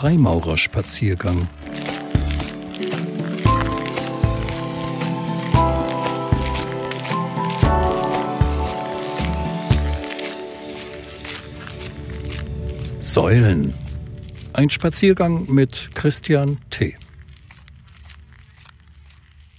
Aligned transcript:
Freimaurerspaziergang. 0.00 1.46
Säulen. 12.98 13.74
Ein 14.54 14.70
Spaziergang 14.70 15.52
mit 15.52 15.90
Christian 15.92 16.56
T. 16.70 16.96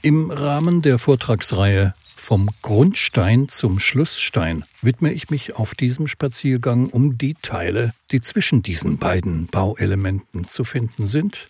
Im 0.02 0.32
Rahmen 0.32 0.82
der 0.82 0.98
Vortragsreihe 0.98 1.94
Vom 2.24 2.50
Grundstein 2.62 3.50
zum 3.50 3.80
Schlussstein 3.80 4.64
widme 4.84 5.12
ich 5.12 5.32
mich 5.32 5.56
auf 5.56 5.74
diesem 5.74 6.08
Spaziergang 6.08 6.88
um 6.88 7.18
die 7.18 7.34
Teile, 7.34 7.96
die 8.12 8.22
zwischen 8.22 8.62
diesen 8.62 9.00
beiden 9.00 9.48
Bauelementen 9.48 10.46
zu 10.46 10.64
finden 10.64 11.08
sind, 11.08 11.50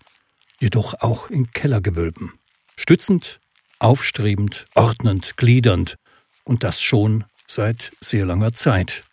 jedoch 0.60 0.94
auch 1.02 1.28
in 1.28 1.52
Kellergewölben. 1.52 2.32
Stützend, 2.78 3.38
aufstrebend, 3.80 4.66
ordnend, 4.74 5.36
gliedernd 5.36 5.98
und 6.42 6.64
das 6.64 6.80
schon 6.80 7.26
seit 7.46 7.92
sehr 8.00 8.24
langer 8.24 8.54
Zeit. 8.54 9.04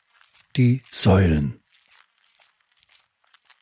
Die 0.56 0.82
Säulen. 0.92 1.60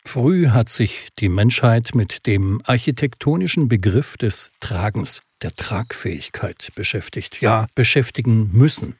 Früh 0.07 0.47
hat 0.47 0.69
sich 0.69 1.09
die 1.19 1.27
Menschheit 1.27 1.93
mit 1.93 2.27
dem 2.27 2.61
architektonischen 2.63 3.67
Begriff 3.67 4.15
des 4.15 4.53
Tragens, 4.61 5.21
der 5.41 5.53
Tragfähigkeit 5.53 6.69
beschäftigt, 6.75 7.41
ja 7.41 7.67
beschäftigen 7.75 8.49
müssen. 8.53 8.95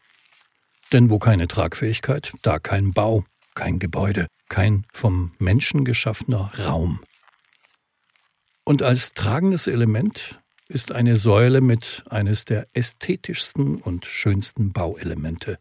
Denn 0.92 1.10
wo 1.10 1.18
keine 1.18 1.48
Tragfähigkeit, 1.48 2.34
da 2.42 2.60
kein 2.60 2.92
Bau, 2.92 3.24
kein 3.56 3.80
Gebäude, 3.80 4.28
kein 4.50 4.86
vom 4.92 5.32
Menschen 5.40 5.86
geschaffener 5.86 6.52
Raum. 6.60 7.00
Und 8.66 8.84
als 8.84 9.14
tragendes 9.14 9.68
Element 9.68 10.42
ist 10.68 10.92
eine 10.92 11.16
Säule 11.16 11.62
mit 11.62 12.04
eines 12.10 12.44
der 12.44 12.68
ästhetischsten 12.74 13.78
und 13.82 14.06
schönsten 14.06 14.74
Bauelemente. 14.74 15.58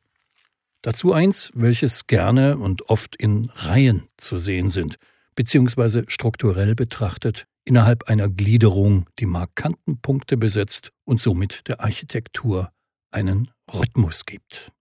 Dazu 0.82 1.12
eins, 1.12 1.52
welches 1.54 2.08
gerne 2.08 2.58
und 2.58 2.90
oft 2.90 3.14
in 3.14 3.48
Reihen 3.54 4.08
zu 4.16 4.38
sehen 4.38 4.70
sind– 4.70 4.96
beziehungsweise 5.36 6.04
strukturell 6.08 6.74
betrachtet 6.74 7.46
innerhalb 7.64 8.08
einer 8.08 8.28
Gliederung 8.28 9.08
die 9.18 9.26
markanten 9.26 10.00
Punkte 10.00 10.36
besetzt 10.36 10.90
und 11.04 11.20
somit 11.20 11.68
der 11.68 11.80
Architektur 11.80 12.72
einen 13.12 13.50
Rhythmus 13.72 14.24
gibt. 14.24 14.72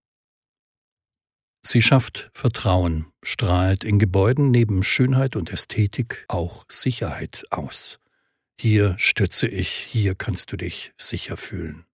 Sie 1.64 1.82
schafft 1.82 2.30
Vertrauen, 2.34 3.08
strahlt 3.24 3.84
in 3.84 3.98
Gebäuden 3.98 4.52
neben 4.52 4.84
Schönheit 4.84 5.36
und 5.36 5.50
Ästhetik 5.50 6.26
auch 6.28 6.66
Sicherheit 6.70 7.44
aus. 7.50 8.00
Hier 8.60 8.96
stütze 9.00 9.48
ich, 9.48 9.70
hier 9.70 10.14
kannst 10.16 10.52
du 10.52 10.58
dich 10.58 10.94
sicher 10.98 11.38
fühlen. 11.38 11.86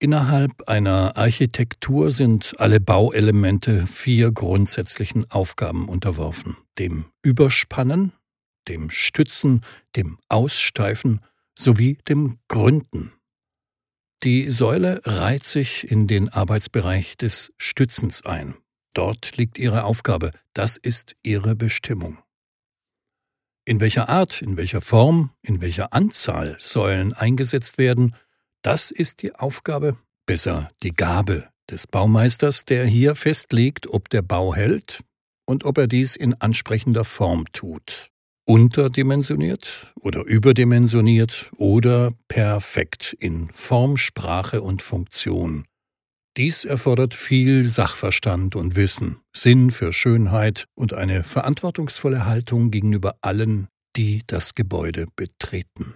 Innerhalb 0.00 0.68
einer 0.68 1.16
Architektur 1.16 2.10
sind 2.10 2.54
alle 2.58 2.80
Bauelemente 2.80 3.86
vier 3.86 4.32
grundsätzlichen 4.32 5.30
Aufgaben 5.30 5.88
unterworfen. 5.88 6.56
Dem 6.78 7.06
Überspannen, 7.22 8.12
dem 8.68 8.90
Stützen, 8.90 9.62
dem 9.96 10.18
Aussteifen 10.28 11.20
sowie 11.58 11.98
dem 12.08 12.38
Gründen. 12.48 13.12
Die 14.22 14.50
Säule 14.50 15.00
reiht 15.04 15.44
sich 15.44 15.90
in 15.90 16.06
den 16.06 16.28
Arbeitsbereich 16.28 17.16
des 17.16 17.52
Stützens 17.58 18.24
ein. 18.24 18.54
Dort 18.94 19.36
liegt 19.36 19.58
ihre 19.58 19.84
Aufgabe, 19.84 20.30
das 20.54 20.76
ist 20.76 21.14
ihre 21.22 21.54
Bestimmung. 21.54 22.18
In 23.66 23.80
welcher 23.80 24.08
Art, 24.08 24.42
in 24.42 24.56
welcher 24.56 24.80
Form, 24.80 25.30
in 25.42 25.60
welcher 25.60 25.92
Anzahl 25.92 26.56
Säulen 26.60 27.12
eingesetzt 27.12 27.78
werden, 27.78 28.14
das 28.64 28.90
ist 28.90 29.22
die 29.22 29.34
Aufgabe, 29.34 29.96
besser 30.26 30.70
die 30.82 30.94
Gabe 30.94 31.48
des 31.70 31.86
Baumeisters, 31.86 32.64
der 32.64 32.86
hier 32.86 33.14
festlegt, 33.14 33.88
ob 33.90 34.08
der 34.08 34.22
Bau 34.22 34.54
hält 34.54 35.00
und 35.46 35.64
ob 35.64 35.78
er 35.78 35.86
dies 35.86 36.16
in 36.16 36.34
ansprechender 36.34 37.04
Form 37.04 37.44
tut. 37.52 38.10
Unterdimensioniert 38.46 39.92
oder 40.00 40.24
überdimensioniert 40.24 41.50
oder 41.56 42.10
perfekt 42.28 43.16
in 43.18 43.48
Form, 43.48 43.96
Sprache 43.96 44.60
und 44.62 44.82
Funktion. 44.82 45.66
Dies 46.36 46.64
erfordert 46.64 47.14
viel 47.14 47.64
Sachverstand 47.64 48.56
und 48.56 48.76
Wissen, 48.76 49.20
Sinn 49.34 49.70
für 49.70 49.92
Schönheit 49.92 50.66
und 50.74 50.92
eine 50.92 51.22
verantwortungsvolle 51.22 52.26
Haltung 52.26 52.70
gegenüber 52.70 53.16
allen, 53.20 53.68
die 53.96 54.22
das 54.26 54.54
Gebäude 54.54 55.06
betreten. 55.16 55.94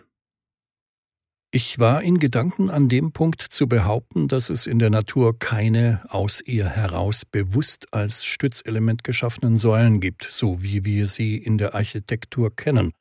Ich 1.50 1.78
war 1.78 2.02
in 2.02 2.18
Gedanken 2.18 2.68
an 2.68 2.90
dem 2.90 3.12
Punkt 3.12 3.40
zu 3.40 3.68
behaupten, 3.68 4.28
dass 4.28 4.50
es 4.50 4.66
in 4.66 4.78
der 4.78 4.90
Natur 4.90 5.38
keine 5.38 6.02
aus 6.10 6.42
ihr 6.42 6.68
heraus 6.68 7.24
bewusst 7.24 7.94
als 7.94 8.26
Stützelement 8.26 9.02
geschaffenen 9.02 9.56
Säulen 9.56 10.00
gibt, 10.00 10.28
so 10.30 10.62
wie 10.62 10.84
wir 10.84 11.06
sie 11.06 11.38
in 11.38 11.56
der 11.56 11.74
Architektur 11.74 12.54
kennen, 12.54 12.92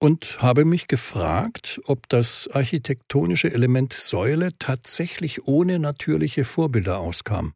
und 0.00 0.42
habe 0.42 0.66
mich 0.66 0.86
gefragt, 0.86 1.80
ob 1.86 2.10
das 2.10 2.46
architektonische 2.48 3.50
Element 3.50 3.94
Säule 3.94 4.50
tatsächlich 4.58 5.46
ohne 5.46 5.78
natürliche 5.78 6.44
Vorbilder 6.44 6.98
auskam, 6.98 7.54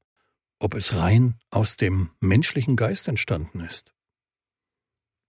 ob 0.59 0.73
es 0.73 0.97
rein 0.97 1.35
aus 1.51 1.77
dem 1.77 2.09
menschlichen 2.21 2.77
Geist 2.77 3.07
entstanden 3.07 3.61
ist. 3.61 3.93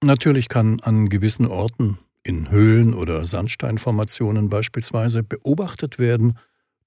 Natürlich 0.02 0.48
kann 0.48 0.80
an 0.80 1.10
gewissen 1.10 1.46
Orten 1.46 2.00
in 2.24 2.50
Höhlen 2.50 2.94
oder 2.94 3.26
Sandsteinformationen 3.26 4.50
beispielsweise 4.50 5.24
beobachtet 5.24 6.00
werden, 6.00 6.38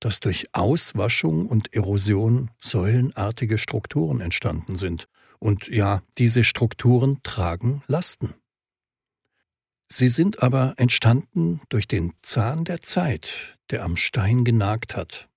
dass 0.01 0.21
durch 0.21 0.49
Auswaschung 0.53 1.47
und 1.47 1.75
Erosion 1.75 2.51
säulenartige 2.63 3.59
Strukturen 3.59 4.21
entstanden 4.21 4.77
sind. 4.77 5.09
Und 5.39 5.69
ja, 5.69 6.03
diese 6.19 6.45
Strukturen 6.45 7.21
tragen 7.23 7.83
Lasten. 7.87 8.35
Sie 9.89 10.09
sind 10.09 10.43
aber 10.43 10.75
entstanden 10.79 11.61
durch 11.69 11.87
den 11.87 12.13
Zahn 12.23 12.65
der 12.65 12.81
Zeit, 12.81 13.59
der 13.71 13.85
am 13.85 13.97
Stein 13.97 14.45
genagt 14.45 14.97
hat. 14.97 15.29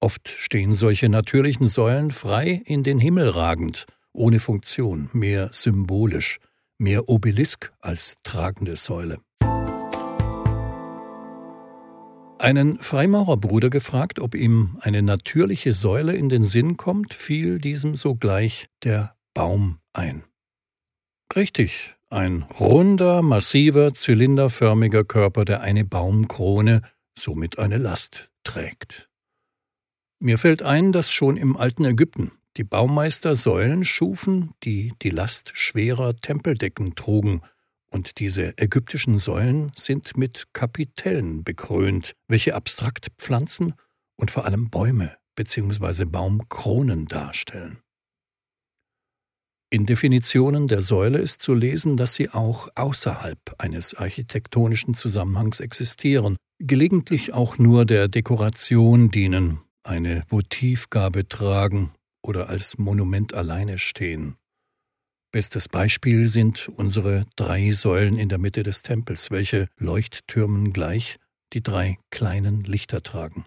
Oft 0.00 0.28
stehen 0.28 0.74
solche 0.74 1.08
natürlichen 1.08 1.68
Säulen 1.68 2.10
frei 2.10 2.62
in 2.64 2.82
den 2.82 2.98
Himmel 2.98 3.28
ragend, 3.28 3.86
ohne 4.12 4.40
Funktion, 4.40 5.10
mehr 5.12 5.50
symbolisch, 5.52 6.40
mehr 6.78 7.08
Obelisk 7.08 7.72
als 7.80 8.16
tragende 8.22 8.76
Säule. 8.76 9.18
Einen 12.40 12.78
Freimaurerbruder 12.78 13.68
gefragt, 13.68 14.20
ob 14.20 14.36
ihm 14.36 14.78
eine 14.80 15.02
natürliche 15.02 15.72
Säule 15.72 16.14
in 16.14 16.28
den 16.28 16.44
Sinn 16.44 16.76
kommt, 16.76 17.12
fiel 17.12 17.58
diesem 17.58 17.96
sogleich 17.96 18.68
der 18.84 19.16
Baum 19.34 19.80
ein. 19.92 20.22
Richtig, 21.34 21.96
ein 22.10 22.42
runder, 22.42 23.22
massiver, 23.22 23.92
zylinderförmiger 23.92 25.02
Körper, 25.04 25.44
der 25.44 25.62
eine 25.62 25.84
Baumkrone, 25.84 26.82
somit 27.18 27.58
eine 27.58 27.78
Last 27.78 28.30
trägt. 28.44 29.10
Mir 30.20 30.38
fällt 30.38 30.62
ein, 30.62 30.92
dass 30.92 31.10
schon 31.10 31.36
im 31.36 31.56
alten 31.56 31.84
Ägypten 31.84 32.32
die 32.56 32.64
Baumeister 32.64 33.34
Säulen 33.34 33.84
schufen, 33.84 34.52
die 34.64 34.92
die 35.02 35.10
Last 35.10 35.52
schwerer 35.54 36.16
Tempeldecken 36.16 36.94
trugen, 36.94 37.42
und 37.90 38.18
diese 38.18 38.56
ägyptischen 38.58 39.18
Säulen 39.18 39.72
sind 39.74 40.16
mit 40.16 40.48
Kapitellen 40.52 41.42
bekrönt, 41.42 42.12
welche 42.28 42.54
abstrakt 42.54 43.08
Pflanzen 43.18 43.74
und 44.16 44.30
vor 44.30 44.44
allem 44.44 44.68
Bäume 44.68 45.16
bzw. 45.36 46.04
Baumkronen 46.04 47.06
darstellen. 47.06 47.78
In 49.70 49.86
Definitionen 49.86 50.66
der 50.66 50.80
Säule 50.80 51.18
ist 51.18 51.40
zu 51.40 51.52
lesen, 51.54 51.96
dass 51.96 52.14
sie 52.14 52.30
auch 52.30 52.68
außerhalb 52.74 53.38
eines 53.58 53.94
architektonischen 53.94 54.94
Zusammenhangs 54.94 55.60
existieren, 55.60 56.36
gelegentlich 56.58 57.34
auch 57.34 57.58
nur 57.58 57.84
der 57.84 58.08
Dekoration 58.08 59.10
dienen, 59.10 59.60
eine 59.82 60.22
Votivgabe 60.28 61.28
tragen 61.28 61.92
oder 62.22 62.48
als 62.48 62.78
Monument 62.78 63.34
alleine 63.34 63.78
stehen. 63.78 64.36
Bestes 65.30 65.68
Beispiel 65.68 66.26
sind 66.26 66.68
unsere 66.68 67.26
drei 67.36 67.72
Säulen 67.72 68.18
in 68.18 68.28
der 68.28 68.38
Mitte 68.38 68.62
des 68.62 68.82
Tempels, 68.82 69.30
welche 69.30 69.68
Leuchttürmen 69.76 70.72
gleich 70.72 71.18
die 71.52 71.62
drei 71.62 71.98
kleinen 72.10 72.64
Lichter 72.64 73.02
tragen. 73.02 73.44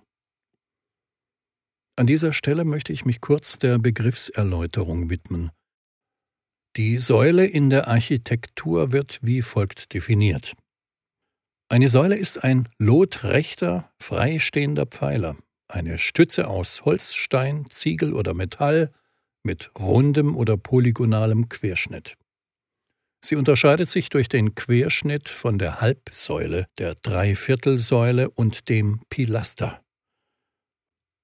An 1.96 2.08
dieser 2.08 2.34
Stelle 2.34 2.66
möchte 2.66 2.94
ich 2.94 3.06
mich 3.06 3.20
kurz 3.20 3.58
der 3.58 3.80
Begriffserläuterung 3.80 5.10
widmen. 5.10 5.52
Die 6.78 7.00
Säule 7.00 7.46
in 7.46 7.70
der 7.70 7.88
Architektur 7.88 8.92
wird 8.92 9.20
wie 9.22 9.42
folgt 9.42 9.94
definiert. 9.94 10.56
Eine 11.68 11.90
Säule 11.90 12.16
ist 12.16 12.44
ein 12.44 12.70
lotrechter, 12.78 13.92
freistehender 14.02 14.86
Pfeiler, 14.86 15.38
eine 15.72 15.98
Stütze 15.98 16.48
aus 16.48 16.86
Holz, 16.86 17.14
Stein, 17.14 17.66
Ziegel 17.70 18.14
oder 18.14 18.34
Metall 18.34 18.92
mit 19.44 19.72
rundem 19.80 20.36
oder 20.36 20.58
polygonalem 20.58 21.50
Querschnitt. 21.50 22.18
Sie 23.24 23.36
unterscheidet 23.36 23.88
sich 23.88 24.10
durch 24.10 24.30
den 24.30 24.56
Querschnitt 24.56 25.30
von 25.30 25.60
der 25.60 25.80
Halbsäule, 25.80 26.66
der 26.78 26.96
Dreiviertelsäule 26.96 28.30
und 28.32 28.68
dem 28.68 29.02
Pilaster. 29.10 29.84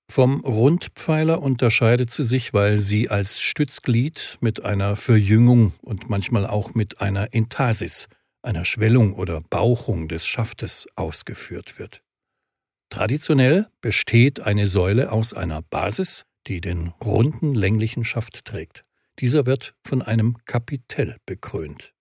Vom 0.10 0.42
Rundpfeiler 0.42 1.42
unterscheidet 1.42 2.12
sie 2.12 2.24
sich, 2.24 2.54
weil 2.54 2.78
sie 2.78 3.10
als 3.10 3.42
Stützglied 3.42 4.38
mit 4.40 4.64
einer 4.64 4.96
Verjüngung 4.96 5.74
und 5.82 6.10
manchmal 6.10 6.48
auch 6.48 6.76
mit 6.76 7.02
einer 7.02 7.34
Entasis, 7.34 8.08
einer 8.42 8.64
Schwellung 8.64 9.14
oder 9.14 9.42
Bauchung 9.42 10.08
des 10.08 10.26
Schaftes 10.26 10.88
ausgeführt 10.96 11.78
wird. 11.78 12.04
Traditionell 12.90 13.68
besteht 13.82 14.40
eine 14.40 14.68
Säule 14.68 15.12
aus 15.12 15.34
einer 15.34 15.62
Basis, 15.62 16.26
die 16.48 16.62
den 16.62 16.90
runden 17.04 17.54
länglichen 17.54 18.06
Schaft 18.06 18.46
trägt. 18.46 18.86
Dieser 19.20 19.46
wird 19.46 19.76
von 19.84 20.02
einem 20.02 20.38
Kapitell 20.46 21.18
bekrönt. 21.26 21.94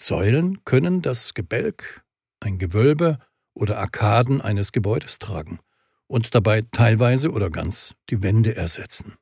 Säulen 0.00 0.64
können 0.64 1.02
das 1.02 1.34
Gebälk, 1.34 2.04
ein 2.40 2.58
Gewölbe 2.58 3.18
oder 3.54 3.78
Arkaden 3.78 4.40
eines 4.40 4.72
Gebäudes 4.72 5.18
tragen 5.18 5.60
und 6.06 6.34
dabei 6.34 6.62
teilweise 6.70 7.30
oder 7.30 7.50
ganz 7.50 7.94
die 8.10 8.22
Wände 8.22 8.56
ersetzen. 8.56 9.14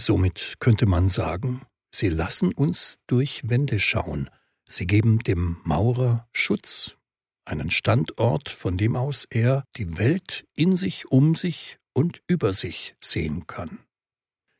Somit 0.00 0.54
könnte 0.60 0.86
man 0.86 1.08
sagen, 1.08 1.62
sie 1.94 2.08
lassen 2.08 2.52
uns 2.52 2.98
durch 3.06 3.42
Wände 3.48 3.78
schauen, 3.78 4.30
sie 4.68 4.86
geben 4.86 5.18
dem 5.18 5.58
Maurer 5.64 6.28
Schutz, 6.32 6.96
einen 7.44 7.70
Standort, 7.70 8.48
von 8.48 8.76
dem 8.76 8.96
aus 8.96 9.26
er 9.30 9.64
die 9.76 9.98
Welt 9.98 10.46
in 10.56 10.76
sich, 10.76 11.10
um 11.10 11.34
sich 11.34 11.78
und 11.92 12.22
über 12.26 12.52
sich 12.52 12.94
sehen 13.00 13.46
kann. 13.46 13.78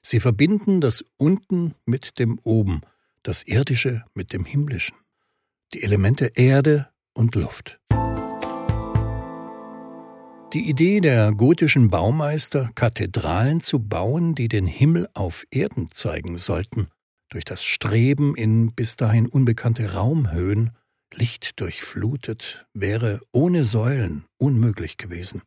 Sie 0.03 0.21
verbinden 0.21 0.81
das 0.81 1.05
Unten 1.19 1.75
mit 1.85 2.19
dem 2.19 2.38
Oben, 2.38 2.81
das 3.23 3.43
Irdische 3.43 4.05
mit 4.15 4.32
dem 4.32 4.44
Himmlischen, 4.44 4.97
die 5.75 5.82
Elemente 5.82 6.31
Erde 6.35 6.88
und 7.12 7.35
Luft. 7.35 7.79
Die 10.53 10.69
Idee 10.69 10.99
der 10.99 11.31
gotischen 11.32 11.88
Baumeister, 11.88 12.71
Kathedralen 12.75 13.61
zu 13.61 13.79
bauen, 13.79 14.35
die 14.35 14.49
den 14.49 14.67
Himmel 14.67 15.09
auf 15.15 15.44
Erden 15.53 15.93
zeigen 15.93 16.38
sollten, 16.38 16.88
durch 17.29 17.44
das 17.44 17.62
Streben 17.62 18.35
in 18.35 18.75
bis 18.75 18.97
dahin 18.97 19.29
unbekannte 19.29 19.93
Raumhöhen, 19.93 20.73
lichtdurchflutet, 21.14 22.66
wäre 22.74 23.20
ohne 23.32 23.64
Säulen 23.64 24.24
unmöglich 24.38 24.96
gewesen. 24.96 25.42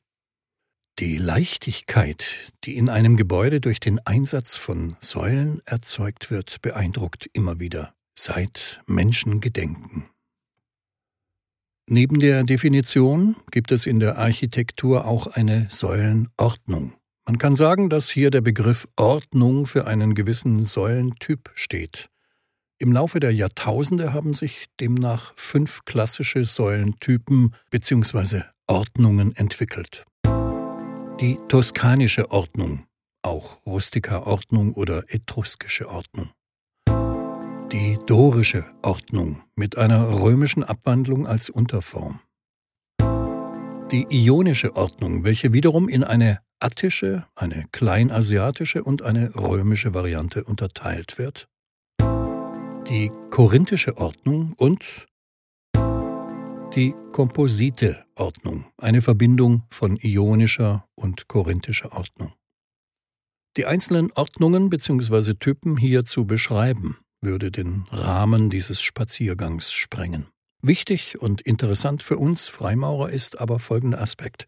Die 0.99 1.17
Leichtigkeit, 1.17 2.51
die 2.65 2.77
in 2.77 2.87
einem 2.87 3.17
Gebäude 3.17 3.59
durch 3.59 3.79
den 3.79 3.99
Einsatz 4.05 4.55
von 4.55 4.95
Säulen 4.99 5.61
erzeugt 5.65 6.29
wird, 6.29 6.61
beeindruckt 6.61 7.27
immer 7.33 7.59
wieder, 7.59 7.95
seit 8.17 8.83
Menschen 8.85 9.41
gedenken. 9.41 10.07
Neben 11.89 12.19
der 12.19 12.43
Definition 12.43 13.35
gibt 13.51 13.71
es 13.71 13.87
in 13.87 13.99
der 13.99 14.17
Architektur 14.17 15.05
auch 15.05 15.27
eine 15.27 15.67
Säulenordnung. 15.69 16.93
Man 17.25 17.37
kann 17.37 17.55
sagen, 17.55 17.89
dass 17.89 18.09
hier 18.09 18.31
der 18.31 18.41
Begriff 18.41 18.87
Ordnung 18.95 19.65
für 19.65 19.87
einen 19.87 20.13
gewissen 20.13 20.63
Säulentyp 20.63 21.49
steht. 21.55 22.09
Im 22.83 22.91
Laufe 22.91 23.21
der 23.21 23.33
Jahrtausende 23.33 24.11
haben 24.11 24.33
sich 24.33 24.67
demnach 24.81 25.31
fünf 25.37 25.85
klassische 25.85 26.43
Säulentypen 26.43 27.55
bzw. 27.69 28.41
Ordnungen 28.67 29.33
entwickelt. 29.37 30.03
Die 31.21 31.39
toskanische 31.47 32.29
Ordnung, 32.29 32.85
auch 33.21 33.65
Rustika-Ordnung 33.65 34.73
oder 34.73 35.05
etruskische 35.07 35.87
Ordnung. 35.87 36.31
Die 37.71 37.97
dorische 38.05 38.65
Ordnung 38.81 39.41
mit 39.55 39.77
einer 39.77 40.19
römischen 40.19 40.65
Abwandlung 40.65 41.25
als 41.25 41.49
Unterform. 41.49 42.19
Die 43.93 44.07
ionische 44.09 44.75
Ordnung, 44.75 45.23
welche 45.23 45.53
wiederum 45.53 45.87
in 45.87 46.03
eine 46.03 46.39
attische, 46.59 47.27
eine 47.35 47.63
kleinasiatische 47.71 48.83
und 48.83 49.03
eine 49.03 49.33
römische 49.35 49.93
Variante 49.93 50.43
unterteilt 50.43 51.17
wird. 51.17 51.47
Die 52.89 53.11
korinthische 53.29 53.95
Ordnung 53.95 54.53
und 54.57 55.07
die 56.75 56.93
Komposite-Ordnung, 57.13 58.65
eine 58.77 59.01
Verbindung 59.01 59.63
von 59.69 59.97
ionischer 60.01 60.85
und 60.93 61.29
korinthischer 61.29 61.93
Ordnung. 61.93 62.33
Die 63.55 63.65
einzelnen 63.65 64.11
Ordnungen 64.11 64.69
bzw. 64.69 65.35
Typen 65.35 65.77
hier 65.77 66.03
zu 66.03 66.25
beschreiben, 66.25 66.97
würde 67.21 67.51
den 67.51 67.85
Rahmen 67.89 68.49
dieses 68.49 68.81
Spaziergangs 68.81 69.71
sprengen. 69.71 70.27
Wichtig 70.61 71.21
und 71.21 71.39
interessant 71.41 72.03
für 72.03 72.17
uns 72.17 72.49
Freimaurer 72.49 73.11
ist 73.11 73.39
aber 73.39 73.59
folgender 73.59 74.01
Aspekt. 74.01 74.45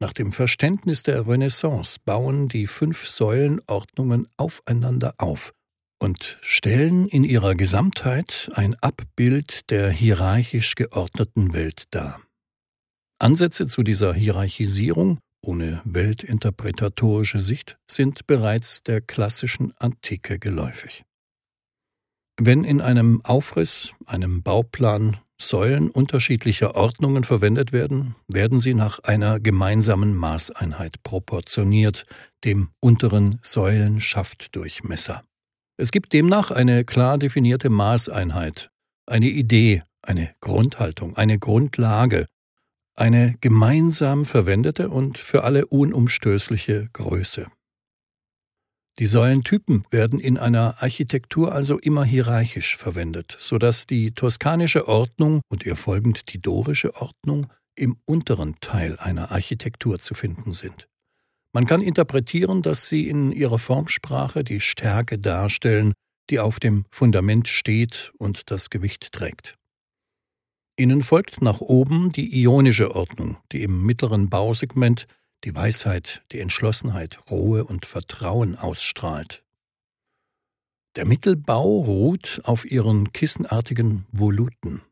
Nach 0.00 0.12
dem 0.12 0.32
Verständnis 0.32 1.04
der 1.04 1.28
Renaissance 1.28 1.98
bauen 2.04 2.48
die 2.48 2.66
fünf 2.66 3.08
Säulenordnungen 3.08 4.26
aufeinander 4.36 5.14
auf 5.18 5.52
und 5.98 6.38
stellen 6.40 7.06
in 7.06 7.24
ihrer 7.24 7.54
Gesamtheit 7.54 8.50
ein 8.54 8.74
Abbild 8.80 9.70
der 9.70 9.90
hierarchisch 9.90 10.74
geordneten 10.74 11.52
Welt 11.52 11.84
dar. 11.90 12.20
Ansätze 13.18 13.66
zu 13.66 13.82
dieser 13.82 14.12
Hierarchisierung 14.12 15.18
ohne 15.42 15.80
weltinterpretatorische 15.84 17.38
Sicht 17.38 17.78
sind 17.88 18.26
bereits 18.26 18.82
der 18.82 19.00
klassischen 19.00 19.72
Antike 19.78 20.38
geläufig. 20.38 21.04
Wenn 22.38 22.64
in 22.64 22.80
einem 22.80 23.24
Aufriss, 23.24 23.92
einem 24.06 24.42
Bauplan 24.42 25.18
Säulen 25.38 25.90
unterschiedlicher 25.90 26.76
Ordnungen 26.76 27.22
verwendet 27.22 27.72
werden, 27.72 28.14
werden 28.26 28.58
sie 28.58 28.72
nach 28.72 29.00
einer 29.00 29.38
gemeinsamen 29.38 30.14
Maßeinheit 30.14 31.02
proportioniert, 31.02 32.06
dem 32.44 32.70
unteren 32.80 33.38
Säulenschaftdurchmesser. 33.42 35.22
Es 35.78 35.90
gibt 35.90 36.14
demnach 36.14 36.50
eine 36.50 36.84
klar 36.84 37.18
definierte 37.18 37.68
Maßeinheit, 37.68 38.70
eine 39.06 39.28
Idee, 39.28 39.82
eine 40.02 40.34
Grundhaltung, 40.40 41.16
eine 41.16 41.38
Grundlage, 41.38 42.26
eine 42.94 43.34
gemeinsam 43.42 44.24
verwendete 44.24 44.88
und 44.88 45.18
für 45.18 45.44
alle 45.44 45.66
unumstößliche 45.66 46.88
Größe. 46.94 47.46
Die 48.98 49.06
Säulentypen 49.06 49.84
werden 49.90 50.18
in 50.18 50.38
einer 50.38 50.82
Architektur 50.82 51.52
also 51.52 51.78
immer 51.78 52.04
hierarchisch 52.04 52.78
verwendet, 52.78 53.36
so 53.38 53.58
dass 53.58 53.84
die 53.84 54.12
toskanische 54.12 54.88
Ordnung 54.88 55.42
und 55.50 55.66
ihr 55.66 55.76
folgend 55.76 56.32
die 56.32 56.40
dorische 56.40 56.94
Ordnung 56.94 57.48
im 57.74 57.98
unteren 58.06 58.56
Teil 58.62 58.98
einer 58.98 59.30
Architektur 59.30 59.98
zu 59.98 60.14
finden 60.14 60.52
sind. 60.52 60.88
Man 61.56 61.64
kann 61.64 61.80
interpretieren, 61.80 62.60
dass 62.60 62.86
sie 62.86 63.08
in 63.08 63.32
ihrer 63.32 63.58
Formsprache 63.58 64.44
die 64.44 64.60
Stärke 64.60 65.18
darstellen, 65.18 65.94
die 66.28 66.38
auf 66.38 66.60
dem 66.60 66.84
Fundament 66.90 67.48
steht 67.48 68.12
und 68.18 68.50
das 68.50 68.68
Gewicht 68.68 69.10
trägt. 69.12 69.56
Ihnen 70.78 71.00
folgt 71.00 71.40
nach 71.40 71.62
oben 71.62 72.10
die 72.10 72.42
ionische 72.42 72.94
Ordnung, 72.94 73.38
die 73.52 73.62
im 73.62 73.86
mittleren 73.86 74.28
Bausegment 74.28 75.06
die 75.44 75.54
Weisheit, 75.54 76.22
die 76.30 76.40
Entschlossenheit, 76.40 77.20
Ruhe 77.30 77.64
und 77.64 77.86
Vertrauen 77.86 78.54
ausstrahlt. 78.54 79.42
Der 80.94 81.06
Mittelbau 81.06 81.78
ruht 81.78 82.42
auf 82.44 82.70
ihren 82.70 83.14
kissenartigen 83.14 84.04
Voluten. 84.12 84.82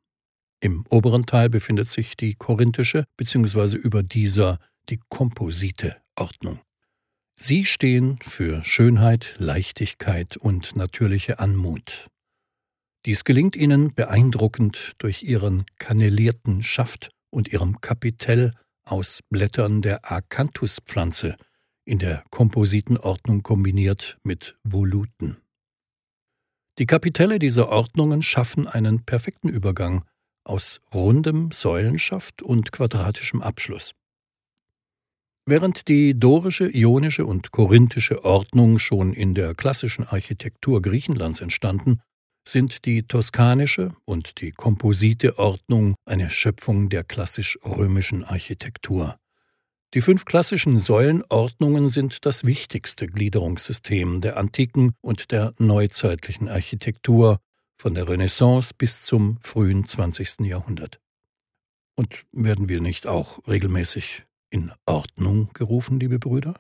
Im 0.63 0.87
oberen 0.89 1.27
Teil 1.27 1.51
befindet 1.51 1.89
sich 1.89 2.17
die 2.17 2.37
korinthische 2.37 3.05
bzw. 3.19 3.77
über 3.77 4.03
dieser 4.03 4.59
die 4.89 4.99
komposite 5.11 6.03
Ordnung. 6.17 6.61
Sie 7.37 7.65
stehen 7.65 8.19
für 8.23 8.65
Schönheit, 8.65 9.35
Leichtigkeit 9.39 10.37
und 10.37 10.77
natürliche 10.77 11.41
Anmut. 11.41 12.09
Dies 13.07 13.25
gelingt 13.25 13.57
ihnen 13.57 13.93
beeindruckend 13.93 14.95
durch 14.99 15.25
ihren 15.25 15.67
kannelierten 15.79 16.63
Schaft 16.63 17.11
und 17.31 17.53
ihrem 17.53 17.81
Kapitell 17.81 18.55
aus 18.85 19.21
Blättern 19.29 19.83
der 19.83 20.11
Acanthus-Pflanze, 20.11 21.37
in 21.85 21.99
der 21.99 22.23
Kompositenordnung 22.31 23.43
kombiniert 23.43 24.19
mit 24.23 24.59
Voluten. 24.63 25.37
Die 26.79 26.87
Kapitelle 26.87 27.39
dieser 27.39 27.69
Ordnungen 27.69 28.23
schaffen 28.23 28.67
einen 28.67 29.05
perfekten 29.05 29.49
Übergang 29.49 30.05
aus 30.45 30.81
rundem 30.93 31.51
Säulenschaft 31.53 32.43
und 32.43 32.73
quadratischem 32.73 33.43
Abschluss. 33.43 33.93
Während 35.47 35.89
die 35.89 36.19
dorische, 36.19 36.75
ionische 36.75 37.27
und 37.27 37.51
korinthische 37.51 38.25
Ordnung 38.25 38.79
schon 38.79 39.13
in 39.13 39.35
der 39.35 39.55
klassischen 39.55 40.07
Architektur 40.07 40.81
Griechenlands 40.81 41.43
entstanden, 41.43 42.01
sind 42.49 42.87
die 42.87 43.03
toskanische 43.03 43.95
und 44.07 44.41
die 44.41 44.53
komposite 44.53 45.39
Ordnung 45.39 45.97
eine 46.07 46.31
Schöpfung 46.31 46.89
der 46.89 47.05
klassisch-römischen 47.05 48.25
Architektur. 48.25 49.19
Die 49.93 50.01
fünf 50.01 50.25
klassischen 50.25 50.79
Säulenordnungen 50.79 51.89
sind 51.89 52.25
das 52.25 52.45
wichtigste 52.45 53.07
Gliederungssystem 53.07 54.23
der 54.23 54.39
antiken 54.39 54.93
und 55.03 55.31
der 55.31 55.53
neuzeitlichen 55.59 56.49
Architektur 56.49 57.39
von 57.77 57.95
der 57.95 58.09
Renaissance 58.09 58.73
bis 58.77 59.05
zum 59.05 59.39
frühen 59.43 59.87
20. 59.87 60.41
Jahrhundert. 60.41 61.01
Und 61.97 62.25
werden 62.33 62.71
wir 62.71 62.81
nicht 62.81 63.07
auch 63.07 63.47
regelmäßig 63.47 64.25
in 64.55 64.71
Ordnung 64.87 65.51
gerufen, 65.53 65.99
liebe 65.99 66.21
Brüder? 66.21 66.55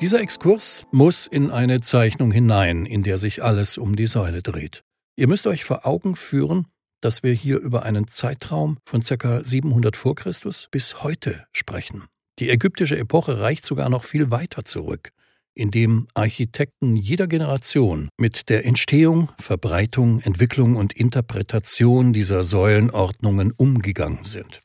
Dieser 0.00 0.20
Exkurs 0.20 0.86
muss 0.92 1.26
in 1.26 1.50
eine 1.50 1.80
Zeichnung 1.80 2.30
hinein, 2.30 2.86
in 2.86 3.02
der 3.02 3.18
sich 3.18 3.42
alles 3.42 3.76
um 3.76 3.96
die 3.96 4.06
Säule 4.06 4.42
dreht. 4.42 4.84
Ihr 5.16 5.26
müsst 5.26 5.48
euch 5.48 5.64
vor 5.64 5.86
Augen 5.86 6.14
führen, 6.14 6.68
dass 7.00 7.24
wir 7.24 7.32
hier 7.32 7.58
über 7.58 7.82
einen 7.82 8.06
Zeitraum 8.06 8.78
von 8.86 9.00
ca. 9.02 9.42
700 9.42 9.96
vor 9.96 10.14
Christus 10.14 10.68
bis 10.70 11.02
heute 11.02 11.44
sprechen. 11.52 12.04
Die 12.38 12.48
ägyptische 12.48 12.96
Epoche 12.96 13.40
reicht 13.40 13.66
sogar 13.66 13.88
noch 13.88 14.04
viel 14.04 14.30
weiter 14.30 14.64
zurück, 14.64 15.10
indem 15.54 16.06
Architekten 16.14 16.94
jeder 16.94 17.26
Generation 17.26 18.08
mit 18.18 18.48
der 18.50 18.64
Entstehung, 18.64 19.30
Verbreitung, 19.40 20.20
Entwicklung 20.20 20.76
und 20.76 20.92
Interpretation 20.92 22.12
dieser 22.12 22.44
Säulenordnungen 22.44 23.50
umgegangen 23.50 24.24
sind. 24.24 24.60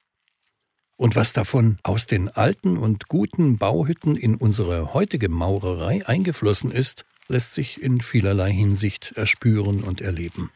Und 0.98 1.16
was 1.16 1.34
davon 1.34 1.78
aus 1.84 2.08
den 2.08 2.30
alten 2.30 2.78
und 2.78 3.10
guten 3.10 3.58
Bauhütten 3.58 4.16
in 4.16 4.36
unsere 4.36 4.94
heutige 4.94 5.28
Maurerei 5.28 6.08
eingeflossen 6.08 6.72
ist, 6.72 7.06
lässt 7.28 7.54
sich 7.54 7.82
in 7.82 8.02
vielerlei 8.02 8.52
Hinsicht 8.52 9.12
erspüren 9.16 9.84
und 9.84 10.00
erleben. 10.00 10.52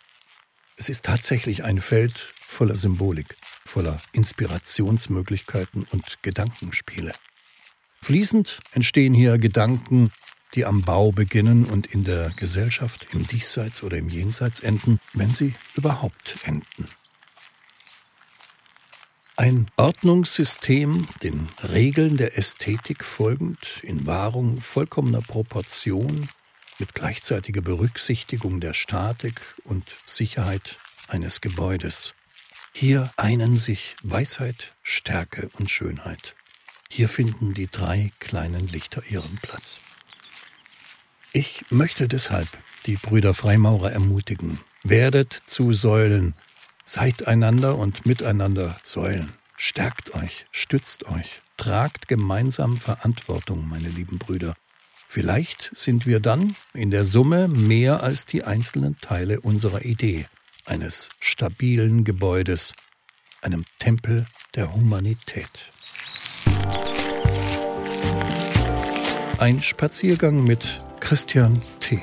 Es 0.77 0.87
ist 0.87 1.05
tatsächlich 1.05 1.65
ein 1.65 1.81
Feld 1.81 2.33
voller 2.47 2.77
Symbolik, 2.77 3.35
voller 3.65 4.01
Inspirationsmöglichkeiten 4.13 5.85
und 5.91 6.21
Gedankenspiele. 6.21 7.13
Fließend 8.01 8.59
entstehen 8.71 9.13
hier 9.13 9.37
Gedanken, 9.39 10.11
die 10.55 10.65
am 10.65 10.83
Bau 10.83 11.11
beginnen 11.11 11.65
und 11.65 11.87
in 11.87 12.05
der 12.05 12.31
Gesellschaft 12.37 13.07
im 13.11 13.27
Diesseits 13.27 13.83
oder 13.83 13.97
im 13.97 14.07
Jenseits 14.07 14.61
enden, 14.61 14.99
wenn 15.13 15.33
sie 15.33 15.53
überhaupt 15.75 16.37
enden. 16.43 16.87
Ein 19.39 19.67
Ordnungssystem, 19.77 21.07
den 21.23 21.47
Regeln 21.63 22.17
der 22.17 22.37
Ästhetik 22.37 23.05
folgend, 23.05 23.79
in 23.83 24.05
Wahrung 24.05 24.59
vollkommener 24.59 25.21
Proportion, 25.21 26.27
mit 26.77 26.93
gleichzeitiger 26.93 27.61
Berücksichtigung 27.61 28.59
der 28.59 28.73
Statik 28.73 29.39
und 29.63 29.85
Sicherheit 30.03 30.77
eines 31.07 31.39
Gebäudes. 31.39 32.15
Hier 32.73 33.13
einen 33.15 33.55
sich 33.55 33.95
Weisheit, 34.03 34.75
Stärke 34.83 35.49
und 35.53 35.71
Schönheit. 35.71 36.35
Hier 36.89 37.07
finden 37.07 37.53
die 37.53 37.67
drei 37.67 38.11
kleinen 38.19 38.67
Lichter 38.67 39.03
ihren 39.09 39.37
Platz. 39.41 39.79
Ich 41.31 41.63
möchte 41.69 42.09
deshalb 42.09 42.49
die 42.87 42.97
Brüder 42.97 43.33
Freimaurer 43.33 43.93
ermutigen, 43.93 44.59
werdet 44.83 45.31
zu 45.45 45.71
Säulen, 45.71 46.33
Seid 46.91 47.27
einander 47.27 47.77
und 47.77 48.07
miteinander 48.07 48.75
Säulen. 48.81 49.31
Stärkt 49.55 50.15
euch, 50.15 50.47
stützt 50.49 51.05
euch, 51.05 51.43
tragt 51.55 52.07
gemeinsam 52.07 52.77
Verantwortung, 52.77 53.69
meine 53.69 53.89
lieben 53.89 54.17
Brüder. 54.17 54.55
Vielleicht 55.07 55.69
sind 55.75 56.07
wir 56.07 56.19
dann 56.19 56.55
in 56.73 56.89
der 56.89 57.05
Summe 57.05 57.47
mehr 57.47 58.01
als 58.01 58.25
die 58.25 58.43
einzelnen 58.43 58.97
Teile 59.01 59.39
unserer 59.39 59.85
Idee, 59.85 60.25
eines 60.65 61.09
stabilen 61.19 62.05
Gebäudes, 62.05 62.73
einem 63.43 63.65
Tempel 63.77 64.25
der 64.55 64.73
Humanität. 64.73 65.71
Ein 69.37 69.61
Spaziergang 69.61 70.43
mit 70.43 70.81
Christian 70.99 71.61
T. 71.81 72.01